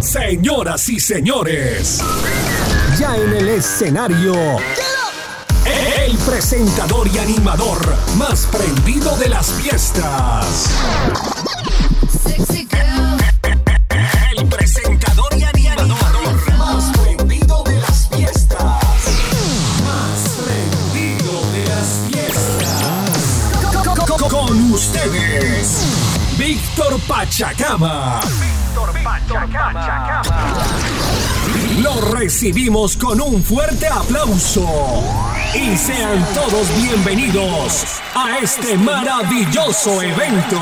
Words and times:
Señoras 0.00 0.88
y 0.88 1.00
señores, 1.00 2.00
ya 2.98 3.16
en 3.16 3.32
el 3.34 3.48
escenario, 3.48 4.34
el 6.06 6.16
presentador 6.18 7.08
y 7.08 7.18
animador 7.18 7.78
más 8.16 8.46
prendido 8.46 9.16
de 9.16 9.28
las 9.28 9.50
fiestas. 9.52 10.66
El 14.36 14.46
presentador 14.48 15.36
y 15.36 15.44
animador 15.44 16.56
más 16.56 16.96
prendido 16.96 17.62
de 17.64 17.80
las 17.80 18.08
fiestas. 18.08 18.60
Más 19.84 20.20
prendido 20.44 21.32
de 21.52 21.64
las 21.68 21.88
fiestas. 22.08 23.14
Co- 23.84 24.06
co- 24.06 24.16
co- 24.16 24.28
Con 24.28 24.72
ustedes, 24.72 25.78
Víctor 26.38 26.98
Pachacama. 27.08 28.20
Lo 31.82 32.00
recibimos 32.12 32.96
con 32.96 33.20
un 33.20 33.42
fuerte 33.42 33.86
aplauso. 33.86 34.66
Y 35.54 35.76
sean 35.76 36.26
todos 36.34 36.66
bienvenidos 36.82 38.00
a 38.14 38.38
este 38.38 38.76
maravilloso 38.78 40.00
evento. 40.02 40.58